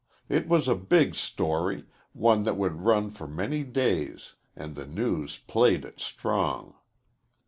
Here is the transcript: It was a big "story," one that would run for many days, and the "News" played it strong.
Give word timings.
It 0.29 0.47
was 0.47 0.67
a 0.67 0.73
big 0.73 1.13
"story," 1.13 1.83
one 2.13 2.41
that 2.41 2.57
would 2.57 2.81
run 2.81 3.11
for 3.11 3.27
many 3.27 3.63
days, 3.63 4.33
and 4.55 4.73
the 4.73 4.87
"News" 4.87 5.37
played 5.37 5.85
it 5.85 5.99
strong. 5.99 6.73